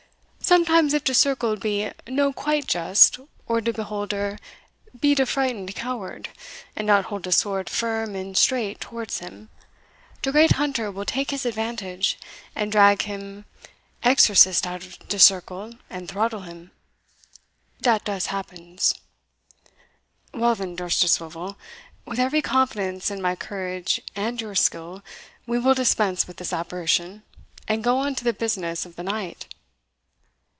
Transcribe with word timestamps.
sometimes 0.43 0.93
if 0.93 1.03
de 1.05 1.13
circle 1.13 1.55
be 1.55 1.89
no 2.07 2.33
quite 2.33 2.67
just, 2.67 3.17
or 3.47 3.61
de 3.61 3.71
beholder 3.71 4.37
be 4.99 5.15
de 5.15 5.25
frightened 5.25 5.73
coward, 5.75 6.27
and 6.75 6.85
not 6.85 7.05
hold 7.05 7.21
de 7.23 7.31
sword 7.31 7.69
firm 7.69 8.15
and 8.15 8.35
straight 8.37 8.81
towards 8.81 9.19
him, 9.19 9.47
de 10.21 10.29
Great 10.29 10.53
Hunter 10.53 10.91
will 10.91 11.05
take 11.05 11.31
his 11.31 11.45
advantage, 11.45 12.17
and 12.53 12.69
drag 12.69 13.03
him 13.03 13.45
exorcist 14.03 14.67
out 14.67 14.83
of 14.83 14.99
de 15.07 15.17
circle 15.19 15.71
and 15.89 16.09
throttle 16.09 16.41
him. 16.41 16.71
Dat 17.79 18.03
does 18.03 18.25
happens." 18.25 18.95
"Well 20.33 20.55
then, 20.55 20.75
Dousterswivel, 20.75 21.55
with 22.05 22.19
every 22.19 22.41
confidence 22.41 23.09
in 23.09 23.21
my 23.21 23.37
courage 23.37 24.01
and 24.17 24.41
your 24.41 24.55
skill, 24.55 25.01
we 25.45 25.59
will 25.59 25.75
dispense 25.75 26.27
with 26.27 26.35
this 26.37 26.51
apparition, 26.51 27.23
and 27.69 27.83
go 27.85 27.99
on 27.99 28.15
to 28.15 28.25
the 28.25 28.33
business 28.33 28.85
of 28.85 28.97
the 28.97 29.03
night." 29.03 29.47